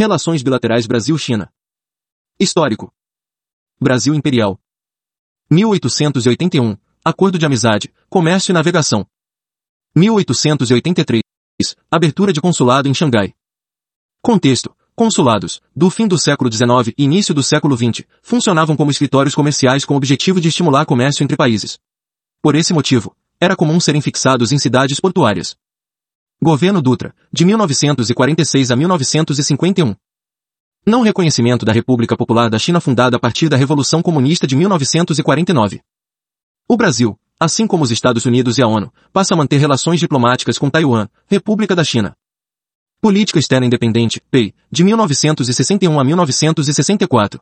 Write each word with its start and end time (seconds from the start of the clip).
Relações 0.00 0.42
bilaterais 0.42 0.86
Brasil-China. 0.86 1.52
Histórico. 2.40 2.90
Brasil 3.78 4.14
Imperial. 4.14 4.58
1881. 5.50 6.74
Acordo 7.04 7.38
de 7.38 7.44
amizade, 7.44 7.92
comércio 8.08 8.50
e 8.50 8.54
navegação. 8.54 9.06
1883. 9.94 11.22
Abertura 11.90 12.32
de 12.32 12.40
consulado 12.40 12.88
em 12.88 12.94
Xangai. 12.94 13.34
Contexto. 14.22 14.74
Consulados, 14.94 15.60
do 15.76 15.90
fim 15.90 16.08
do 16.08 16.16
século 16.16 16.50
XIX 16.50 16.94
e 16.96 17.04
início 17.04 17.34
do 17.34 17.42
século 17.42 17.76
XX, 17.76 18.06
funcionavam 18.22 18.78
como 18.78 18.90
escritórios 18.90 19.34
comerciais 19.34 19.84
com 19.84 19.92
o 19.92 19.98
objetivo 19.98 20.40
de 20.40 20.48
estimular 20.48 20.86
comércio 20.86 21.22
entre 21.22 21.36
países. 21.36 21.78
Por 22.40 22.54
esse 22.54 22.72
motivo, 22.72 23.14
era 23.38 23.54
comum 23.54 23.78
serem 23.78 24.00
fixados 24.00 24.50
em 24.50 24.58
cidades 24.58 24.98
portuárias. 24.98 25.58
Governo 26.42 26.80
Dutra, 26.80 27.14
de 27.30 27.44
1946 27.44 28.70
a 28.70 28.76
1951. 28.76 29.94
Não 30.86 31.02
reconhecimento 31.02 31.66
da 31.66 31.72
República 31.72 32.16
Popular 32.16 32.48
da 32.48 32.58
China 32.58 32.80
fundada 32.80 33.18
a 33.18 33.20
partir 33.20 33.50
da 33.50 33.58
Revolução 33.58 34.00
Comunista 34.00 34.46
de 34.46 34.56
1949. 34.56 35.82
O 36.66 36.78
Brasil, 36.78 37.20
assim 37.38 37.66
como 37.66 37.84
os 37.84 37.90
Estados 37.90 38.24
Unidos 38.24 38.56
e 38.56 38.62
a 38.62 38.66
ONU, 38.66 38.90
passa 39.12 39.34
a 39.34 39.36
manter 39.36 39.58
relações 39.58 40.00
diplomáticas 40.00 40.56
com 40.56 40.70
Taiwan, 40.70 41.08
República 41.26 41.76
da 41.76 41.84
China. 41.84 42.16
Política 43.02 43.38
Externa 43.38 43.66
Independente, 43.66 44.22
PEI, 44.30 44.54
de 44.70 44.82
1961 44.82 46.00
a 46.00 46.04
1964. 46.04 47.38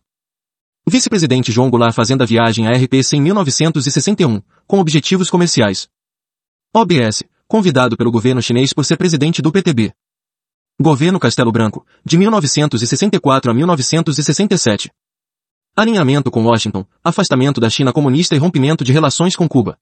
Vice-presidente 0.89 1.53
João 1.53 1.71
Goulart 1.71 1.95
fazendo 1.95 2.23
a 2.23 2.27
viagem 2.27 2.67
à 2.67 2.73
RPC 2.73 3.17
em 3.17 3.21
1961, 3.21 4.43
com 4.67 4.81
objetivos 4.81 5.31
comerciais. 5.31 5.89
OBS, 6.75 7.23
convidado 7.49 7.97
pelo 7.97 8.13
governo 8.13 8.43
chinês 8.43 8.75
por 8.75 8.85
ser 8.85 8.99
presidente 8.99 9.41
do 9.41 9.51
PTB. 9.51 9.93
Governo 10.79 11.19
Castelo 11.19 11.51
Branco, 11.51 11.85
de 12.05 12.19
1964 12.19 13.51
a 13.51 13.55
1967. 13.55 14.91
Alinhamento 15.75 16.31
com 16.31 16.45
Washington, 16.45 16.85
afastamento 17.03 17.61
da 17.61 17.71
China 17.71 17.93
comunista 17.93 18.35
e 18.35 18.39
rompimento 18.39 18.85
de 18.85 18.93
relações 18.93 19.35
com 19.35 19.49
Cuba. 19.49 19.79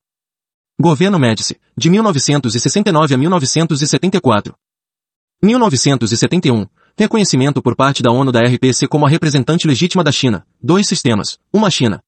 Governo 0.80 1.18
Médici, 1.18 1.60
de 1.76 1.90
1969 1.90 3.14
a 3.14 3.18
1974. 3.18 4.54
1971. 5.42 6.66
Reconhecimento 6.96 7.60
por 7.60 7.74
parte 7.74 8.02
da 8.02 8.10
ONU 8.10 8.30
da 8.30 8.40
RPC 8.40 8.86
como 8.88 9.06
a 9.06 9.08
representante 9.08 9.66
legítima 9.66 10.04
da 10.04 10.12
China. 10.12 10.46
Dois 10.62 10.86
sistemas. 10.86 11.38
Uma 11.52 11.70
China. 11.70 12.02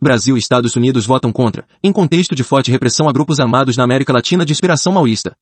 Brasil 0.00 0.36
e 0.36 0.38
Estados 0.38 0.76
Unidos 0.76 1.06
votam 1.06 1.32
contra, 1.32 1.66
em 1.82 1.92
contexto 1.92 2.34
de 2.34 2.44
forte 2.44 2.70
repressão 2.70 3.08
a 3.08 3.12
grupos 3.12 3.40
armados 3.40 3.76
na 3.76 3.82
América 3.82 4.12
Latina 4.12 4.44
de 4.44 4.52
inspiração 4.52 4.92
maoísta. 4.92 5.36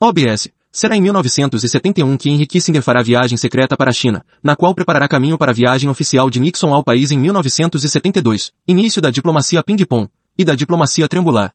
OBS. 0.00 0.48
Será 0.72 0.96
em 0.96 1.00
1971 1.00 2.16
que 2.16 2.30
Henry 2.30 2.46
Kissinger 2.46 2.82
fará 2.82 3.02
viagem 3.02 3.36
secreta 3.36 3.76
para 3.76 3.90
a 3.90 3.92
China, 3.92 4.24
na 4.42 4.56
qual 4.56 4.74
preparará 4.74 5.06
caminho 5.06 5.36
para 5.38 5.50
a 5.50 5.54
viagem 5.54 5.88
oficial 5.90 6.28
de 6.30 6.40
Nixon 6.40 6.72
ao 6.72 6.84
país 6.84 7.10
em 7.10 7.18
1972, 7.18 8.52
início 8.66 9.00
da 9.00 9.10
diplomacia 9.10 9.62
ping-pong 9.62 10.08
e 10.38 10.44
da 10.44 10.54
diplomacia 10.54 11.08
triangular. 11.08 11.52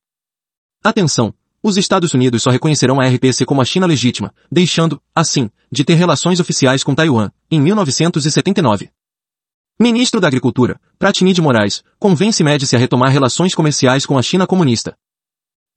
Atenção! 0.84 1.34
Os 1.64 1.78
Estados 1.78 2.14
Unidos 2.16 2.42
só 2.42 2.50
reconhecerão 2.50 3.00
a 3.00 3.08
RPC 3.08 3.46
como 3.46 3.62
a 3.62 3.66
China 3.66 3.86
legítima, 3.86 4.34
deixando, 4.52 5.00
assim, 5.14 5.50
de 5.72 5.84
ter 5.84 5.94
relações 5.94 6.40
oficiais 6.40 6.84
com 6.84 6.96
Taiwan, 6.96 7.30
em 7.52 7.62
1979. 7.62 8.90
Ministro 9.82 10.22
da 10.22 10.28
Agricultura, 10.28 10.80
Pratini 11.00 11.34
de 11.34 11.42
Moraes, 11.42 11.84
convence 11.98 12.44
Médici 12.44 12.76
a 12.76 12.78
retomar 12.78 13.10
relações 13.10 13.56
comerciais 13.56 14.06
com 14.06 14.16
a 14.16 14.22
China 14.22 14.46
comunista. 14.46 14.96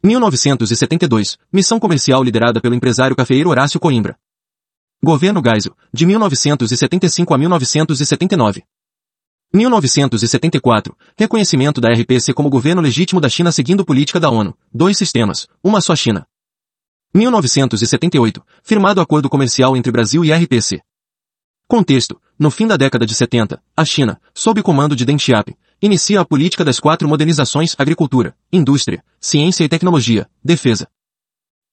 1972, 0.03 1.39
missão 1.51 1.81
comercial 1.81 2.23
liderada 2.23 2.61
pelo 2.61 2.75
empresário 2.75 3.17
cafeeiro 3.17 3.49
Horácio 3.49 3.81
Coimbra. 3.81 4.15
Governo 5.03 5.41
Geisel, 5.43 5.75
de 5.91 6.05
1975 6.05 7.33
a 7.33 7.39
1979. 7.39 8.63
1974. 9.55 10.95
Reconhecimento 11.17 11.81
da 11.81 11.89
RPC 11.89 12.35
como 12.35 12.51
governo 12.51 12.83
legítimo 12.83 13.23
da 13.23 13.31
China 13.31 13.51
seguindo 13.51 13.87
política 13.87 14.21
da 14.21 14.29
ONU. 14.29 14.55
Dois 14.71 14.99
sistemas. 14.99 15.49
Uma 15.63 15.81
só 15.81 15.97
China. 15.97 16.27
1978. 17.15 18.45
Firmado 18.63 19.01
acordo 19.01 19.31
comercial 19.31 19.75
entre 19.75 19.91
Brasil 19.91 20.23
e 20.27 20.31
RPC. 20.31 20.83
Contexto. 21.75 22.23
No 22.39 22.53
fim 22.53 22.69
da 22.69 22.77
década 22.77 23.05
de 23.05 23.17
70, 23.17 23.61
a 23.77 23.85
China, 23.85 24.21
sob 24.33 24.63
comando 24.63 24.95
de 24.95 25.05
Deng 25.05 25.19
Xiaoping, 25.19 25.57
inicia 25.83 26.21
a 26.21 26.25
política 26.25 26.65
das 26.65 26.79
quatro 26.79 27.09
modernizações 27.09 27.75
agricultura, 27.77 28.37
indústria, 28.53 29.05
ciência 29.19 29.65
e 29.65 29.69
tecnologia, 29.69 30.31
defesa. 30.41 30.89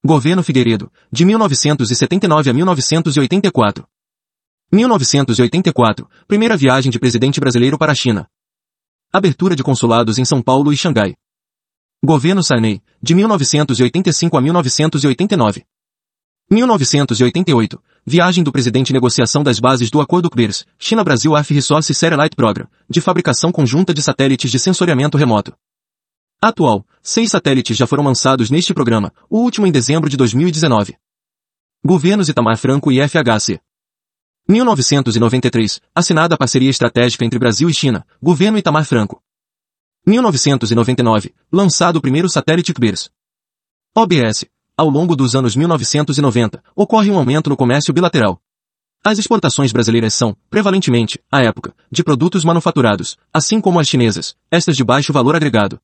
Governo 0.04 0.42
Figueiredo, 0.42 0.90
de 1.12 1.24
1979 1.24 2.50
a 2.50 2.52
1984. 2.52 3.86
1984, 4.72 6.10
primeira 6.26 6.56
viagem 6.56 6.90
de 6.90 6.98
presidente 6.98 7.38
brasileiro 7.38 7.78
para 7.78 7.92
a 7.92 7.94
China. 7.94 8.26
Abertura 9.12 9.54
de 9.54 9.62
consulados 9.62 10.18
em 10.18 10.24
São 10.24 10.42
Paulo 10.42 10.72
e 10.72 10.76
Xangai. 10.76 11.14
Governo 12.04 12.42
Sarney, 12.42 12.82
de 13.00 13.14
1985 13.14 14.36
a 14.36 14.40
1989. 14.40 15.64
1988, 16.50 17.80
viagem 18.04 18.42
do 18.42 18.50
presidente 18.50 18.92
negociação 18.92 19.42
das 19.42 19.60
bases 19.60 19.90
do 19.90 20.00
Acordo 20.00 20.28
CBERS, 20.28 20.66
China-Brasil 20.78 21.34
Earth 21.36 21.50
Resource 21.50 21.94
Satellite 21.94 22.34
Program, 22.34 22.66
de 22.88 23.00
fabricação 23.00 23.52
conjunta 23.52 23.94
de 23.94 24.02
satélites 24.02 24.50
de 24.50 24.58
sensoriamento 24.58 25.16
remoto. 25.16 25.54
Atual, 26.40 26.84
seis 27.00 27.30
satélites 27.30 27.76
já 27.76 27.86
foram 27.86 28.02
lançados 28.02 28.50
neste 28.50 28.74
programa, 28.74 29.12
o 29.30 29.38
último 29.38 29.66
em 29.66 29.70
dezembro 29.70 30.10
de 30.10 30.16
2019. 30.16 30.96
Governos 31.84 32.28
Itamar 32.28 32.58
Franco 32.58 32.90
e 32.90 32.98
FHC. 33.00 33.60
1993, 34.48 35.80
assinada 35.94 36.34
a 36.34 36.38
parceria 36.38 36.70
estratégica 36.70 37.24
entre 37.24 37.38
Brasil 37.38 37.70
e 37.70 37.74
China, 37.74 38.04
governo 38.20 38.58
Itamar 38.58 38.84
Franco. 38.84 39.22
1999, 40.04 41.32
lançado 41.52 41.96
o 41.96 42.00
primeiro 42.00 42.28
satélite 42.28 42.74
CBERS. 42.74 43.08
OBS. 43.94 44.46
Ao 44.76 44.88
longo 44.88 45.14
dos 45.14 45.34
anos 45.34 45.54
1990, 45.54 46.62
ocorre 46.74 47.10
um 47.10 47.18
aumento 47.18 47.50
no 47.50 47.56
comércio 47.56 47.92
bilateral. 47.92 48.40
As 49.04 49.18
exportações 49.18 49.70
brasileiras 49.70 50.14
são, 50.14 50.34
prevalentemente, 50.48 51.20
à 51.30 51.42
época, 51.42 51.74
de 51.90 52.02
produtos 52.02 52.44
manufaturados, 52.44 53.18
assim 53.32 53.60
como 53.60 53.78
as 53.78 53.88
chinesas, 53.88 54.34
estas 54.50 54.76
de 54.76 54.82
baixo 54.82 55.12
valor 55.12 55.36
agregado. 55.36 55.78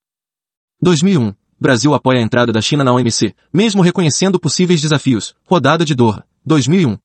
2001. 0.81 1.35
Brasil 1.61 1.93
apoia 1.93 2.21
a 2.21 2.23
entrada 2.23 2.53
da 2.53 2.63
China 2.63 2.85
na 2.85 2.93
OMC, 2.93 3.35
mesmo 3.53 3.83
reconhecendo 3.83 4.39
possíveis 4.39 4.81
desafios. 4.81 5.35
Rodada 5.45 5.85
de 5.85 5.95
Doha. 5.95 6.25
2001. 6.47 6.97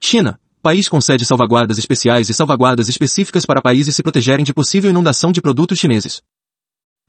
China, 0.00 0.40
país 0.62 0.88
concede 0.88 1.26
salvaguardas 1.26 1.76
especiais 1.76 2.30
e 2.30 2.34
salvaguardas 2.34 2.88
específicas 2.88 3.44
para 3.44 3.60
países 3.60 3.94
se 3.94 4.02
protegerem 4.02 4.44
de 4.44 4.54
possível 4.54 4.90
inundação 4.90 5.32
de 5.32 5.42
produtos 5.42 5.78
chineses. 5.78 6.22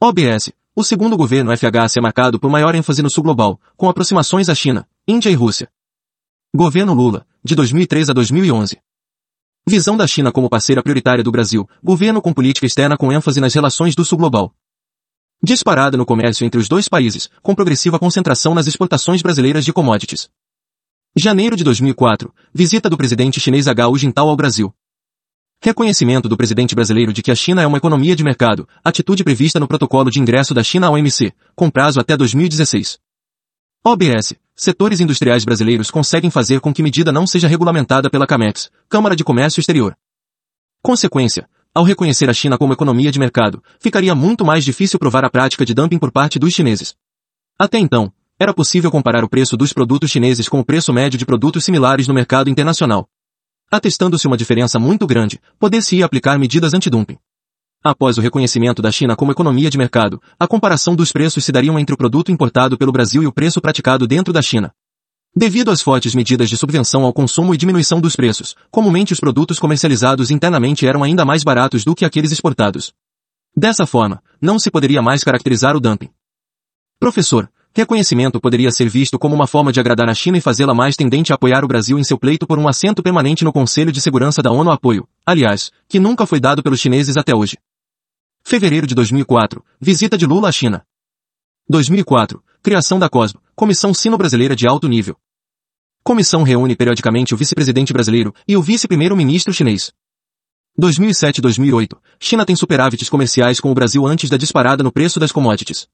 OBS. 0.01 0.51
O 0.77 0.83
segundo 0.83 1.15
governo 1.15 1.55
FHC 1.55 1.99
é 1.99 2.01
marcado 2.01 2.37
por 2.37 2.51
maior 2.51 2.75
ênfase 2.75 3.01
no 3.01 3.09
sul 3.09 3.23
global, 3.23 3.57
com 3.77 3.87
aproximações 3.87 4.49
à 4.49 4.55
China, 4.55 4.85
Índia 5.07 5.29
e 5.29 5.33
Rússia. 5.33 5.69
Governo 6.53 6.93
Lula, 6.93 7.25
de 7.41 7.55
2003 7.55 8.09
a 8.09 8.13
2011. 8.13 8.77
Visão 9.65 9.95
da 9.95 10.05
China 10.05 10.33
como 10.33 10.49
parceira 10.49 10.83
prioritária 10.83 11.23
do 11.23 11.31
Brasil, 11.31 11.65
governo 11.81 12.21
com 12.21 12.33
política 12.33 12.65
externa 12.65 12.97
com 12.97 13.09
ênfase 13.09 13.39
nas 13.39 13.53
relações 13.53 13.95
do 13.95 14.03
sul 14.03 14.17
global. 14.17 14.53
Disparada 15.41 15.95
no 15.95 16.05
comércio 16.05 16.45
entre 16.45 16.59
os 16.59 16.67
dois 16.67 16.89
países, 16.89 17.29
com 17.41 17.55
progressiva 17.55 17.97
concentração 17.97 18.53
nas 18.53 18.67
exportações 18.67 19.21
brasileiras 19.21 19.63
de 19.63 19.71
commodities. 19.71 20.29
Janeiro 21.15 21.55
de 21.55 21.63
2004, 21.63 22.33
visita 22.53 22.89
do 22.89 22.97
presidente 22.97 23.39
chinês 23.39 23.65
Hu 23.67 23.97
Jintao 23.97 24.27
ao 24.27 24.35
Brasil. 24.35 24.75
Reconhecimento 25.65 26.29
do 26.29 26.37
presidente 26.37 26.75
brasileiro 26.75 27.11
de 27.11 27.23
que 27.23 27.31
a 27.31 27.35
China 27.35 27.59
é 27.59 27.65
uma 27.65 27.79
economia 27.79 28.15
de 28.15 28.23
mercado, 28.23 28.69
atitude 28.83 29.23
prevista 29.23 29.59
no 29.59 29.67
protocolo 29.67 30.11
de 30.11 30.19
ingresso 30.19 30.53
da 30.53 30.61
China 30.61 30.85
ao 30.85 30.93
OMC, 30.93 31.33
com 31.55 31.71
prazo 31.71 31.99
até 31.99 32.15
2016. 32.15 32.99
OBS. 33.83 34.35
Setores 34.55 34.99
industriais 34.99 35.43
brasileiros 35.43 35.89
conseguem 35.89 36.29
fazer 36.29 36.59
com 36.59 36.71
que 36.71 36.83
medida 36.83 37.11
não 37.11 37.25
seja 37.25 37.47
regulamentada 37.47 38.11
pela 38.11 38.27
CAMEX, 38.27 38.69
Câmara 38.87 39.15
de 39.15 39.23
Comércio 39.23 39.59
Exterior. 39.59 39.97
Consequência. 40.83 41.49
Ao 41.73 41.83
reconhecer 41.83 42.29
a 42.29 42.33
China 42.33 42.59
como 42.59 42.71
economia 42.71 43.11
de 43.11 43.17
mercado, 43.17 43.63
ficaria 43.79 44.13
muito 44.13 44.45
mais 44.45 44.63
difícil 44.63 44.99
provar 44.99 45.25
a 45.25 45.31
prática 45.31 45.65
de 45.65 45.73
dumping 45.73 45.97
por 45.97 46.11
parte 46.11 46.37
dos 46.37 46.53
chineses. 46.53 46.93
Até 47.57 47.79
então, 47.79 48.13
era 48.39 48.53
possível 48.53 48.91
comparar 48.91 49.23
o 49.23 49.29
preço 49.29 49.57
dos 49.57 49.73
produtos 49.73 50.11
chineses 50.11 50.47
com 50.47 50.59
o 50.59 50.63
preço 50.63 50.93
médio 50.93 51.17
de 51.17 51.25
produtos 51.25 51.65
similares 51.65 52.07
no 52.07 52.13
mercado 52.13 52.51
internacional. 52.51 53.09
Atestando-se 53.75 54.25
uma 54.25 54.37
diferença 54.37 54.79
muito 54.79 55.05
grande, 55.05 55.37
poder-se-ia 55.59 56.05
aplicar 56.05 56.39
medidas 56.39 56.73
antidumping. 56.73 57.17
Após 57.83 58.17
o 58.17 58.21
reconhecimento 58.21 58.81
da 58.81 58.89
China 58.89 59.17
como 59.17 59.33
economia 59.33 59.69
de 59.69 59.77
mercado, 59.77 60.21
a 60.39 60.47
comparação 60.47 60.95
dos 60.95 61.11
preços 61.11 61.43
se 61.43 61.51
dariam 61.51 61.77
entre 61.77 61.93
o 61.93 61.97
produto 61.97 62.31
importado 62.31 62.77
pelo 62.77 62.93
Brasil 62.93 63.21
e 63.21 63.27
o 63.27 63.33
preço 63.33 63.59
praticado 63.59 64.07
dentro 64.07 64.31
da 64.31 64.41
China. 64.41 64.71
Devido 65.35 65.71
às 65.71 65.81
fortes 65.81 66.15
medidas 66.15 66.49
de 66.49 66.55
subvenção 66.55 67.03
ao 67.03 67.11
consumo 67.11 67.53
e 67.53 67.57
diminuição 67.57 67.99
dos 67.99 68.15
preços, 68.15 68.55
comumente 68.71 69.11
os 69.11 69.19
produtos 69.19 69.59
comercializados 69.59 70.31
internamente 70.31 70.87
eram 70.87 71.03
ainda 71.03 71.25
mais 71.25 71.43
baratos 71.43 71.83
do 71.83 71.93
que 71.93 72.05
aqueles 72.05 72.31
exportados. 72.31 72.93
Dessa 73.53 73.85
forma, 73.85 74.23
não 74.39 74.57
se 74.57 74.71
poderia 74.71 75.01
mais 75.01 75.21
caracterizar 75.21 75.75
o 75.75 75.81
dumping. 75.81 76.09
Professor, 76.97 77.51
reconhecimento 77.75 78.39
poderia 78.39 78.71
ser 78.71 78.87
visto 78.87 79.19
como 79.19 79.35
uma 79.35 79.45
forma 79.45 79.69
de 79.69 79.81
agradar 79.81 80.09
a 80.09 80.13
China 80.13 80.37
e 80.37 80.41
fazê-la 80.41 80.73
mais 80.73 80.95
tendente 80.95 81.33
a 81.33 81.35
apoiar 81.35 81.65
o 81.65 81.67
Brasil 81.67 81.99
em 81.99 82.03
seu 82.05 82.17
pleito 82.17 82.47
por 82.47 82.57
um 82.57 82.69
assento 82.69 83.03
permanente 83.03 83.43
no 83.43 83.51
Conselho 83.51 83.91
de 83.91 83.99
Segurança 83.99 84.41
da 84.41 84.49
ONU 84.49 84.71
apoio, 84.71 85.05
aliás, 85.25 85.71
que 85.89 85.99
nunca 85.99 86.25
foi 86.25 86.39
dado 86.39 86.63
pelos 86.63 86.79
chineses 86.79 87.17
até 87.17 87.35
hoje. 87.35 87.57
Fevereiro 88.43 88.87
de 88.87 88.95
2004, 88.95 89.61
visita 89.79 90.17
de 90.17 90.25
Lula 90.25 90.47
à 90.47 90.51
China. 90.53 90.85
2004, 91.67 92.41
criação 92.63 92.97
da 92.97 93.09
COSBO, 93.09 93.41
Comissão 93.53 93.93
Sino-Brasileira 93.93 94.55
de 94.55 94.65
Alto 94.67 94.87
Nível. 94.87 95.17
Comissão 96.01 96.43
reúne 96.43 96.75
periodicamente 96.75 97.33
o 97.33 97.37
vice-presidente 97.37 97.91
brasileiro 97.91 98.33
e 98.47 98.55
o 98.55 98.61
vice-primeiro-ministro 98.61 99.53
chinês. 99.53 99.91
2007 100.77 101.41
2008, 101.41 101.99
China 102.19 102.45
tem 102.45 102.55
superávites 102.55 103.09
comerciais 103.09 103.59
com 103.59 103.71
o 103.71 103.73
Brasil 103.73 104.05
antes 104.05 104.29
da 104.29 104.37
disparada 104.37 104.83
no 104.83 104.91
preço 104.91 105.19
das 105.19 105.31
commodities. 105.31 105.87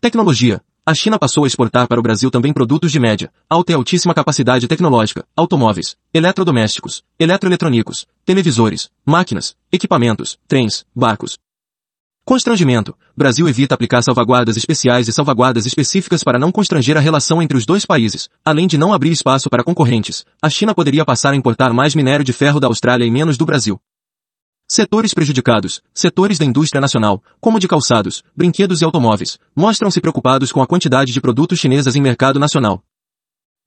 Tecnologia. 0.00 0.62
A 0.86 0.92
China 0.92 1.18
passou 1.18 1.44
a 1.44 1.46
exportar 1.46 1.88
para 1.88 1.98
o 1.98 2.02
Brasil 2.02 2.30
também 2.30 2.52
produtos 2.52 2.92
de 2.92 3.00
média, 3.00 3.32
alta 3.48 3.72
e 3.72 3.74
altíssima 3.74 4.12
capacidade 4.12 4.68
tecnológica, 4.68 5.24
automóveis, 5.34 5.96
eletrodomésticos, 6.12 7.02
eletroeletrônicos, 7.18 8.06
televisores, 8.22 8.90
máquinas, 9.02 9.56
equipamentos, 9.72 10.38
trens, 10.46 10.84
barcos, 10.94 11.38
Constrangimento. 12.26 12.96
Brasil 13.14 13.46
evita 13.46 13.74
aplicar 13.74 14.00
salvaguardas 14.02 14.56
especiais 14.56 15.08
e 15.08 15.12
salvaguardas 15.12 15.66
específicas 15.66 16.24
para 16.24 16.38
não 16.38 16.50
constranger 16.50 16.96
a 16.96 17.00
relação 17.00 17.42
entre 17.42 17.54
os 17.54 17.66
dois 17.66 17.84
países, 17.84 18.30
além 18.42 18.66
de 18.66 18.78
não 18.78 18.94
abrir 18.94 19.12
espaço 19.12 19.50
para 19.50 19.62
concorrentes. 19.62 20.24
A 20.40 20.48
China 20.48 20.74
poderia 20.74 21.04
passar 21.04 21.34
a 21.34 21.36
importar 21.36 21.74
mais 21.74 21.94
minério 21.94 22.24
de 22.24 22.32
ferro 22.32 22.58
da 22.58 22.66
Austrália 22.66 23.04
e 23.04 23.10
menos 23.10 23.36
do 23.36 23.44
Brasil. 23.44 23.78
Setores 24.66 25.12
prejudicados, 25.12 25.82
setores 25.92 26.38
da 26.38 26.44
indústria 26.44 26.80
nacional, 26.80 27.22
como 27.38 27.60
de 27.60 27.68
calçados, 27.68 28.24
brinquedos 28.34 28.80
e 28.80 28.84
automóveis, 28.84 29.38
mostram-se 29.54 30.00
preocupados 30.00 30.50
com 30.52 30.62
a 30.62 30.66
quantidade 30.66 31.12
de 31.12 31.20
produtos 31.20 31.58
chinesas 31.58 31.96
em 31.96 32.00
mercado 32.00 32.40
nacional. 32.40 32.82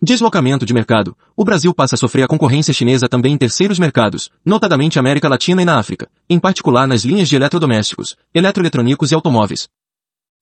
Deslocamento 0.02 0.66
de 0.66 0.74
mercado. 0.74 1.16
O 1.36 1.44
Brasil 1.44 1.72
passa 1.72 1.94
a 1.94 1.98
sofrer 1.98 2.24
a 2.24 2.28
concorrência 2.28 2.74
chinesa 2.74 3.08
também 3.08 3.34
em 3.34 3.38
terceiros 3.38 3.78
mercados, 3.78 4.32
notadamente 4.44 4.98
América 4.98 5.30
Latina 5.30 5.62
e 5.62 5.66
na 5.66 5.78
África, 5.78 6.10
em 6.28 6.40
particular 6.40 6.88
nas 6.88 7.06
linhas 7.06 7.30
de 7.30 7.36
eletrodomésticos, 7.36 8.16
eletroeletrônicos 8.34 9.12
e 9.12 9.16
automóveis. 9.16 9.70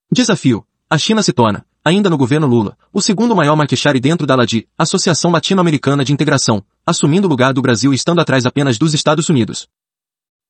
Desafio. 0.09 0.65
A 0.89 0.97
China 0.97 1.21
se 1.23 1.33
torna, 1.33 1.65
ainda 1.83 2.09
no 2.09 2.17
governo 2.17 2.47
Lula, 2.47 2.77
o 2.93 3.01
segundo 3.01 3.35
maior 3.35 3.55
market 3.55 3.77
share 3.77 3.99
dentro 3.99 4.25
da 4.25 4.35
ALADI, 4.35 4.67
Associação 4.77 5.31
Latino-Americana 5.31 6.05
de 6.05 6.13
Integração, 6.13 6.63
assumindo 6.85 7.27
o 7.27 7.29
lugar 7.29 7.53
do 7.53 7.61
Brasil 7.61 7.91
e 7.91 7.95
estando 7.95 8.21
atrás 8.21 8.45
apenas 8.45 8.77
dos 8.77 8.93
Estados 8.93 9.27
Unidos. 9.27 9.67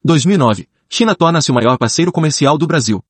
2009. 0.05 0.69
China 0.87 1.15
torna-se 1.15 1.49
o 1.49 1.53
maior 1.55 1.79
parceiro 1.79 2.11
comercial 2.11 2.59
do 2.59 2.67
Brasil. 2.67 3.03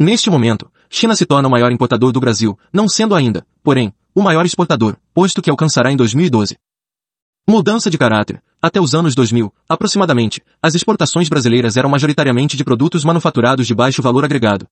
Neste 0.00 0.30
momento, 0.30 0.72
China 0.88 1.14
se 1.14 1.26
torna 1.26 1.46
o 1.46 1.50
maior 1.50 1.70
importador 1.70 2.10
do 2.10 2.18
Brasil, 2.18 2.58
não 2.72 2.88
sendo 2.88 3.14
ainda, 3.14 3.46
porém, 3.62 3.92
o 4.14 4.22
maior 4.22 4.46
exportador, 4.46 4.96
posto 5.12 5.42
que 5.42 5.50
alcançará 5.50 5.92
em 5.92 5.96
2012. 5.96 6.56
Mudança 7.46 7.90
de 7.90 7.98
caráter. 7.98 8.42
Até 8.62 8.80
os 8.80 8.94
anos 8.94 9.14
2000, 9.14 9.52
aproximadamente, 9.68 10.40
as 10.62 10.74
exportações 10.74 11.28
brasileiras 11.28 11.76
eram 11.76 11.90
majoritariamente 11.90 12.56
de 12.56 12.64
produtos 12.64 13.04
manufaturados 13.04 13.66
de 13.66 13.74
baixo 13.74 14.00
valor 14.00 14.24
agregado. 14.24 14.66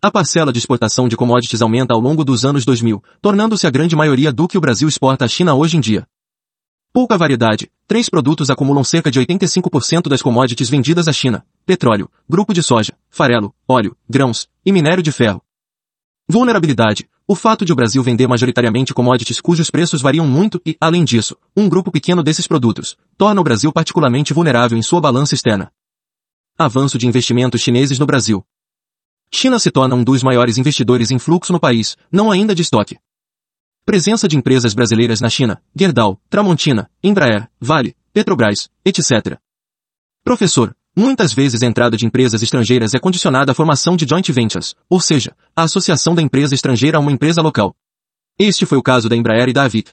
A 0.00 0.08
parcela 0.08 0.52
de 0.52 0.60
exportação 0.60 1.08
de 1.08 1.16
commodities 1.16 1.62
aumenta 1.62 1.94
ao 1.94 2.00
longo 2.00 2.24
dos 2.24 2.44
anos 2.44 2.64
2000, 2.64 3.02
tornando-se 3.20 3.66
a 3.66 3.70
grande 3.70 3.96
maioria 3.96 4.32
do 4.32 4.46
que 4.46 4.56
o 4.56 4.60
Brasil 4.60 4.88
exporta 4.88 5.24
à 5.24 5.28
China 5.28 5.52
hoje 5.52 5.76
em 5.76 5.80
dia. 5.80 6.06
Pouca 6.92 7.16
variedade. 7.16 7.70
Três 7.86 8.08
produtos 8.08 8.50
acumulam 8.50 8.82
cerca 8.82 9.10
de 9.10 9.20
85% 9.20 10.08
das 10.08 10.22
commodities 10.22 10.68
vendidas 10.68 11.06
à 11.08 11.12
China. 11.12 11.46
Petróleo, 11.64 12.10
grupo 12.28 12.52
de 12.52 12.62
soja, 12.62 12.96
farelo, 13.08 13.54
óleo, 13.68 13.96
grãos 14.08 14.48
e 14.64 14.72
minério 14.72 15.02
de 15.02 15.12
ferro. 15.12 15.42
Vulnerabilidade. 16.28 17.08
O 17.28 17.34
fato 17.34 17.64
de 17.64 17.72
o 17.72 17.76
Brasil 17.76 18.02
vender 18.02 18.26
majoritariamente 18.26 18.94
commodities 18.94 19.40
cujos 19.40 19.70
preços 19.70 20.00
variam 20.00 20.26
muito 20.26 20.60
e, 20.64 20.76
além 20.80 21.04
disso, 21.04 21.36
um 21.56 21.68
grupo 21.68 21.90
pequeno 21.90 22.22
desses 22.22 22.46
produtos, 22.46 22.96
torna 23.16 23.40
o 23.40 23.44
Brasil 23.44 23.72
particularmente 23.72 24.32
vulnerável 24.32 24.78
em 24.78 24.82
sua 24.82 25.00
balança 25.00 25.34
externa. 25.34 25.72
Avanço 26.58 26.98
de 26.98 27.06
investimentos 27.06 27.60
chineses 27.60 27.98
no 27.98 28.06
Brasil. 28.06 28.44
China 29.30 29.58
se 29.58 29.70
torna 29.70 29.94
um 29.94 30.02
dos 30.02 30.22
maiores 30.22 30.56
investidores 30.56 31.10
em 31.10 31.18
fluxo 31.18 31.52
no 31.52 31.60
país, 31.60 31.96
não 32.10 32.30
ainda 32.30 32.54
de 32.54 32.62
estoque. 32.62 32.96
Presença 33.86 34.26
de 34.26 34.36
empresas 34.36 34.74
brasileiras 34.74 35.20
na 35.20 35.30
China, 35.30 35.62
Gerdau, 35.72 36.20
Tramontina, 36.28 36.90
Embraer, 37.00 37.48
Vale, 37.60 37.96
Petrobras, 38.12 38.68
etc. 38.84 39.38
Professor, 40.24 40.74
Muitas 40.98 41.34
vezes 41.34 41.62
a 41.62 41.66
entrada 41.66 41.94
de 41.94 42.06
empresas 42.06 42.42
estrangeiras 42.42 42.94
é 42.94 42.98
condicionada 42.98 43.52
à 43.52 43.54
formação 43.54 43.96
de 43.96 44.06
joint 44.08 44.32
ventures, 44.32 44.74
ou 44.88 44.98
seja, 44.98 45.36
a 45.54 45.64
associação 45.64 46.14
da 46.14 46.22
empresa 46.22 46.54
estrangeira 46.54 46.96
a 46.96 47.00
uma 47.00 47.12
empresa 47.12 47.42
local. 47.42 47.76
Este 48.38 48.64
foi 48.64 48.78
o 48.78 48.82
caso 48.82 49.06
da 49.06 49.14
Embraer 49.14 49.50
e 49.50 49.52
da 49.52 49.64
Avic. 49.64 49.90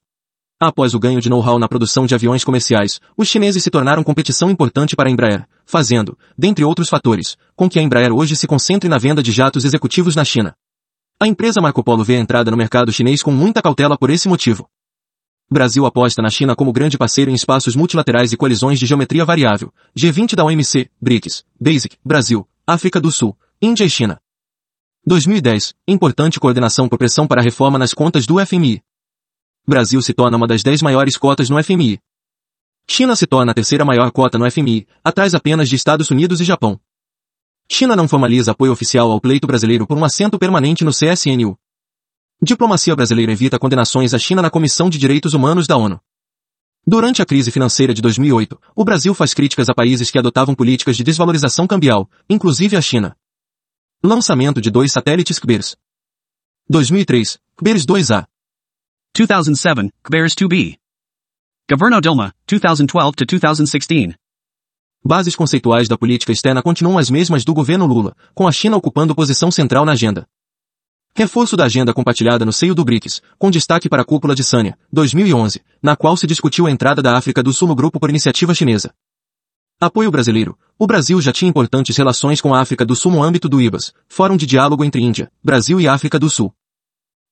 Após 0.62 0.94
o 0.94 1.00
ganho 1.00 1.20
de 1.20 1.30
know-how 1.30 1.60
na 1.60 1.68
produção 1.68 2.06
de 2.06 2.16
aviões 2.16 2.46
comerciais, 2.46 3.02
os 3.18 3.28
chineses 3.28 3.62
se 3.62 3.70
tornaram 3.70 4.02
competição 4.02 4.50
importante 4.50 4.96
para 4.96 5.10
a 5.10 5.12
Embraer, 5.12 5.46
fazendo, 5.66 6.18
dentre 6.38 6.64
outros 6.64 6.88
fatores, 6.88 7.36
com 7.54 7.70
que 7.70 7.78
a 7.78 7.82
Embraer 7.82 8.14
hoje 8.14 8.38
se 8.38 8.48
concentre 8.48 8.90
na 8.90 8.98
venda 8.98 9.22
de 9.22 9.34
jatos 9.34 9.66
executivos 9.66 10.16
na 10.16 10.24
China. 10.24 10.56
A 11.24 11.26
empresa 11.26 11.62
Marco 11.62 11.82
Polo 11.82 12.04
vê 12.04 12.18
a 12.18 12.20
entrada 12.20 12.52
no 12.52 12.58
mercado 12.58 12.92
chinês 12.92 13.24
com 13.24 13.32
muita 13.32 13.62
cautela 13.62 13.98
por 13.98 14.10
esse 14.10 14.28
motivo. 14.28 14.70
Brasil 15.50 15.86
aposta 15.86 16.22
na 16.22 16.30
China 16.30 16.54
como 16.54 16.74
grande 16.74 16.98
parceiro 16.98 17.32
em 17.32 17.34
espaços 17.34 17.78
multilaterais 17.78 18.34
e 18.34 18.36
colisões 18.36 18.78
de 18.78 18.86
geometria 18.86 19.24
variável. 19.24 19.74
G20 19.98 20.36
da 20.36 20.44
OMC, 20.44 20.92
BRICS, 21.00 21.46
BASIC, 21.58 21.96
Brasil, 22.04 22.46
África 22.68 23.00
do 23.00 23.10
Sul, 23.10 23.38
Índia 23.62 23.86
e 23.86 23.90
China. 23.90 24.20
2010. 25.06 25.74
Importante 25.88 26.42
coordenação 26.42 26.90
por 26.90 26.98
pressão 26.98 27.26
para 27.26 27.42
reforma 27.42 27.80
nas 27.80 27.94
contas 27.94 28.28
do 28.28 28.46
FMI. 28.46 28.84
Brasil 29.66 30.02
se 30.02 30.14
torna 30.14 30.36
uma 30.36 30.46
das 30.46 30.62
dez 30.62 30.82
maiores 30.82 31.16
cotas 31.16 31.50
no 31.50 31.64
FMI. 31.64 32.02
China 32.86 33.16
se 33.16 33.26
torna 33.26 33.54
a 33.54 33.56
terceira 33.56 33.86
maior 33.86 34.12
cota 34.12 34.38
no 34.38 34.52
FMI, 34.52 34.86
atrás 35.02 35.34
apenas 35.34 35.70
de 35.70 35.78
Estados 35.78 36.12
Unidos 36.12 36.42
e 36.42 36.44
Japão. 36.44 36.78
China 37.74 37.96
não 37.96 38.08
formaliza 38.08 38.52
apoio 38.52 38.72
oficial 38.72 39.10
ao 39.10 39.20
pleito 39.20 39.48
brasileiro 39.48 39.88
por 39.88 39.98
um 39.98 40.06
assento 40.06 40.38
permanente 40.38 40.84
no 40.84 40.92
CSNU. 40.92 41.58
Diplomacia 42.40 42.96
brasileira 42.96 43.32
evita 43.32 43.58
condenações 43.58 44.14
à 44.14 44.20
China 44.20 44.44
na 44.44 44.50
Comissão 44.52 44.92
de 44.92 45.00
Direitos 45.00 45.34
Humanos 45.34 45.66
da 45.66 45.76
ONU. 45.76 46.00
Durante 46.86 47.24
a 47.24 47.26
crise 47.26 47.50
financeira 47.50 47.92
de 47.92 48.00
2008, 48.00 48.62
o 48.76 48.86
Brasil 48.86 49.16
faz 49.16 49.34
críticas 49.34 49.70
a 49.70 49.74
países 49.74 50.12
que 50.12 50.20
adotavam 50.20 50.54
políticas 50.54 50.96
de 50.96 51.04
desvalorização 51.04 51.66
cambial, 51.66 52.08
inclusive 52.30 52.78
a 52.78 52.82
China. 52.82 53.18
Lançamento 54.04 54.62
de 54.62 54.70
dois 54.70 54.92
satélites 54.92 55.40
CBERS. 55.40 55.76
2003, 56.70 57.40
CBERS 57.58 57.86
2A. 57.88 58.28
2007, 59.16 59.92
CBERS 60.04 60.36
2B. 60.36 60.78
Governo 61.68 62.00
Dilma, 62.00 62.36
2012 62.46 63.14
to 63.16 63.26
2016. 63.26 64.14
Bases 65.06 65.36
conceituais 65.36 65.90
da 65.90 65.98
política 65.98 66.32
externa 66.32 66.62
continuam 66.62 66.98
as 66.98 67.10
mesmas 67.10 67.44
do 67.44 67.54
governo 67.54 67.86
Lula, 67.86 68.16
com 68.34 68.48
a 68.48 68.54
China 68.54 68.78
ocupando 68.78 69.14
posição 69.14 69.52
central 69.52 69.84
na 69.84 69.92
agenda. 69.92 70.26
Reforço 71.14 71.58
da 71.58 71.66
agenda 71.66 71.94
compartilhada 71.94 72.46
no 72.46 72.54
seio 72.54 72.74
do 72.74 72.86
BRICS, 72.86 73.22
com 73.38 73.52
destaque 73.52 73.90
para 73.90 74.02
a 74.02 74.06
cúpula 74.06 74.34
de 74.34 74.46
Sânia, 74.46 74.78
2011, 74.94 75.62
na 75.82 75.98
qual 75.98 76.16
se 76.16 76.26
discutiu 76.26 76.68
a 76.68 76.72
entrada 76.72 77.02
da 77.02 77.18
África 77.18 77.44
do 77.44 77.52
Sul 77.52 77.68
no 77.68 77.76
grupo 77.76 78.00
por 78.00 78.10
iniciativa 78.10 78.56
chinesa. 78.56 78.94
Apoio 79.78 80.10
brasileiro. 80.10 80.58
O 80.80 80.88
Brasil 80.88 81.20
já 81.20 81.34
tinha 81.34 81.50
importantes 81.50 81.98
relações 81.98 82.40
com 82.40 82.56
a 82.56 82.62
África 82.62 82.86
do 82.86 82.96
Sul 82.96 83.12
no 83.12 83.22
âmbito 83.22 83.50
do 83.50 83.62
IBAS, 83.62 83.94
Fórum 84.08 84.38
de 84.38 84.46
Diálogo 84.46 84.86
entre 84.86 85.02
Índia, 85.02 85.30
Brasil 85.44 85.82
e 85.82 85.88
África 85.88 86.18
do 86.18 86.30
Sul. 86.30 86.56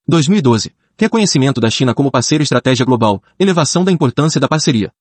2012. 0.05 0.75
Reconhecimento 0.99 1.61
da 1.61 1.69
China 1.69 1.93
como 1.93 2.11
parceiro 2.11 2.43
estratégia 2.43 2.85
global, 2.85 3.23
elevação 3.39 3.85
da 3.85 3.93
importância 3.93 4.41
da 4.41 4.47
parceria. 4.49 4.91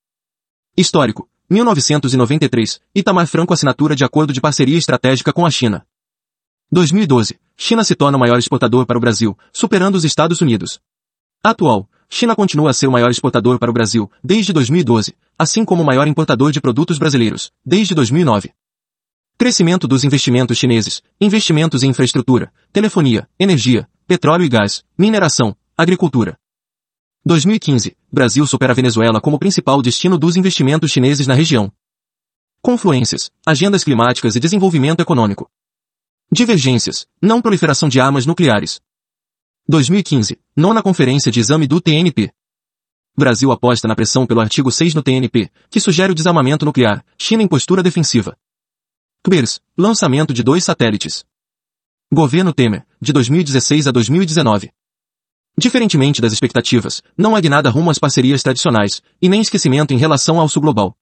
Histórico. 0.77 1.29
1993. 1.51 2.81
Itamar 2.95 3.27
Franco 3.27 3.53
assinatura 3.53 3.97
de 3.97 4.05
acordo 4.05 4.33
de 4.33 4.41
parceria 4.41 4.79
estratégica 4.79 5.33
com 5.33 5.45
a 5.45 5.51
China. 5.51 5.85
2012. 6.71 7.41
China 7.57 7.83
se 7.83 7.97
torna 7.97 8.17
o 8.17 8.21
maior 8.21 8.39
exportador 8.39 8.87
para 8.87 8.97
o 8.97 9.01
Brasil, 9.01 9.37
superando 9.53 9.97
os 9.97 10.05
Estados 10.05 10.41
Unidos. 10.41 10.81
Atual. 11.43 11.89
China 12.09 12.37
continua 12.37 12.71
a 12.71 12.73
ser 12.73 12.87
o 12.87 12.93
maior 12.93 13.11
exportador 13.11 13.59
para 13.59 13.71
o 13.71 13.73
Brasil, 13.73 14.11
desde 14.23 14.53
2012, 14.53 15.15
assim 15.37 15.65
como 15.65 15.83
o 15.83 15.87
maior 15.87 16.07
importador 16.07 16.53
de 16.53 16.61
produtos 16.61 16.99
brasileiros, 16.99 17.53
desde 17.65 17.95
2009. 17.95 18.53
Crescimento 19.37 19.89
dos 19.89 20.05
investimentos 20.05 20.57
chineses, 20.57 21.03
investimentos 21.21 21.83
em 21.83 21.91
infraestrutura, 21.91 22.53
telefonia, 22.73 23.29
energia, 23.39 23.89
petróleo 24.07 24.45
e 24.45 24.49
gás, 24.49 24.85
mineração, 24.97 25.57
agricultura. 25.77 26.37
2015. 27.25 27.95
Brasil 28.11 28.47
supera 28.47 28.73
a 28.73 28.75
Venezuela 28.75 29.21
como 29.21 29.39
principal 29.39 29.83
destino 29.83 30.17
dos 30.17 30.37
investimentos 30.37 30.91
chineses 30.91 31.27
na 31.27 31.35
região. 31.35 31.71
Confluências, 32.63 33.31
agendas 33.47 33.85
climáticas 33.85 34.37
e 34.37 34.41
desenvolvimento 34.41 35.01
econômico. 35.01 35.51
Divergências. 36.33 37.07
Não 37.21 37.43
proliferação 37.43 37.91
de 37.91 38.01
armas 38.01 38.25
nucleares. 38.25 38.81
2015. 39.69 40.41
Nona 40.57 40.83
Conferência 40.83 41.31
de 41.31 41.41
Exame 41.41 41.67
do 41.67 41.79
TNP. 41.79 42.33
Brasil 43.15 43.53
aposta 43.53 43.87
na 43.87 43.95
pressão 43.95 44.27
pelo 44.27 44.41
artigo 44.41 44.73
6 44.73 44.95
no 44.95 45.03
TNP, 45.03 45.51
que 45.69 45.79
sugere 45.79 46.13
o 46.13 46.15
desarmamento 46.15 46.65
nuclear, 46.65 47.05
China 47.19 47.43
em 47.43 47.49
postura 47.49 47.83
defensiva. 47.83 48.35
CBERS. 49.23 49.61
Lançamento 49.77 50.33
de 50.33 50.43
dois 50.43 50.65
satélites. 50.65 51.23
Governo 52.11 52.55
Temer, 52.55 52.87
de 52.99 53.13
2016 53.13 53.87
a 53.89 53.91
2019. 53.91 54.73
Diferentemente 55.61 56.23
das 56.23 56.33
expectativas, 56.33 57.03
não 57.15 57.37
há 57.37 57.41
guinada 57.41 57.69
rumo 57.69 57.91
às 57.91 57.99
parcerias 57.99 58.43
tradicionais, 58.43 59.03
e 59.21 59.29
nem 59.29 59.43
esquecimento 59.43 59.93
em 59.93 59.99
relação 59.99 60.41
ao 60.41 60.49
sul 60.49 60.63
global. 60.63 60.97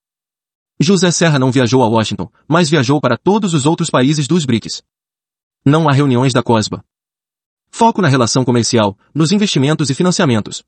José 0.77 1.11
Serra 1.11 1.39
não 1.39 1.49
viajou 1.49 1.81
a 1.81 1.87
Washington, 1.87 2.29
mas 2.45 2.69
viajou 2.69 2.99
para 2.99 3.17
todos 3.17 3.53
os 3.53 3.65
outros 3.65 3.89
países 3.89 4.27
dos 4.27 4.43
BRICS. 4.43 4.83
Não 5.63 5.87
há 5.87 5.93
reuniões 5.93 6.33
da 6.33 6.43
COSBA. 6.43 6.83
Foco 7.71 8.01
na 8.01 8.09
relação 8.09 8.43
comercial, 8.43 8.97
nos 9.15 9.31
investimentos 9.31 9.89
e 9.89 9.95
financiamentos. 9.95 10.61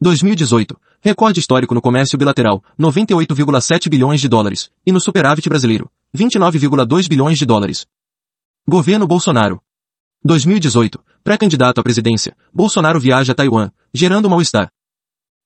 2018. 0.00 0.80
Recorde 1.00 1.40
histórico 1.40 1.74
no 1.74 1.82
comércio 1.82 2.16
bilateral, 2.16 2.62
98,7 2.78 3.88
bilhões 3.88 4.20
de 4.20 4.28
dólares, 4.28 4.70
e 4.86 4.92
no 4.92 5.00
superávit 5.00 5.48
brasileiro, 5.48 5.90
29,2 6.16 7.08
bilhões 7.08 7.38
de 7.38 7.44
dólares. 7.44 7.88
Governo 8.68 9.04
Bolsonaro. 9.04 9.60
2018. 10.22 11.02
Pré-candidato 11.22 11.80
à 11.80 11.82
presidência, 11.82 12.34
Bolsonaro 12.52 12.98
viaja 12.98 13.32
a 13.32 13.34
Taiwan, 13.34 13.70
gerando 13.92 14.30
mal-estar. 14.30 14.70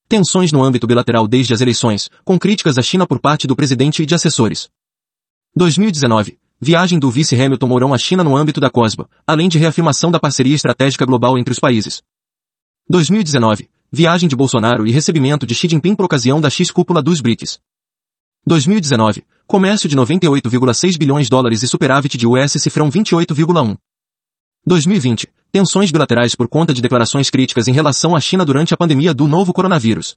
Tensões 0.09 0.52
no 0.52 0.62
âmbito 0.62 0.87
bilateral 0.87 1.26
desde 1.26 1.52
as 1.52 1.61
eleições, 1.61 2.09
com 2.25 2.38
críticas 2.38 2.78
à 2.78 2.83
China 2.83 3.07
por 3.07 3.19
parte 3.19 3.47
do 3.47 3.57
presidente 3.57 4.02
e 4.02 4.07
de 4.07 4.14
assessores. 4.14 4.69
2019. 5.57 6.38
Viagem 6.61 6.99
do 6.99 7.11
vice 7.11 7.35
Hamilton 7.40 7.66
Mourão 7.66 7.93
à 7.93 7.99
China 7.99 8.23
no 8.23 8.37
âmbito 8.37 8.61
da 8.61 8.71
COSBA, 8.71 9.09
além 9.26 9.49
de 9.49 9.59
reafirmação 9.59 10.11
da 10.11 10.21
parceria 10.21 10.54
estratégica 10.54 11.04
global 11.04 11.37
entre 11.37 11.52
os 11.52 11.59
países. 11.59 12.02
2019. 12.88 13.69
Viagem 13.90 14.28
de 14.28 14.37
Bolsonaro 14.37 14.87
e 14.87 14.93
recebimento 14.93 15.47
de 15.47 15.54
Xi 15.54 15.69
Jinping 15.69 15.95
por 15.97 16.04
ocasião 16.04 16.40
da 16.40 16.50
X-cúpula 16.50 17.02
dos 17.02 17.21
BRICS. 17.21 17.59
2019. 18.47 19.25
Comércio 19.47 19.88
de 19.88 19.97
98,6 19.97 20.99
bilhões 20.99 21.26
de 21.26 21.31
dólares 21.31 21.62
e 21.62 21.69
superávit 21.69 22.16
de 22.16 22.26
US 22.26 22.52
cifrão 22.52 22.90
28,1. 22.90 23.76
2020. 24.66 25.28
Tensões 25.54 25.92
bilaterais 25.92 26.34
por 26.34 26.49
conta 26.49 26.75
de 26.75 26.82
declarações 26.82 27.30
críticas 27.30 27.68
em 27.68 27.73
relação 27.73 28.16
à 28.16 28.20
China 28.20 28.44
durante 28.44 28.75
a 28.75 28.76
pandemia 28.76 29.14
do 29.14 29.28
novo 29.28 29.52
coronavírus. 29.52 30.16